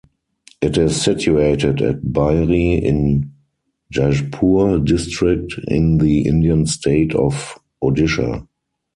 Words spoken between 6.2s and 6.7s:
Indian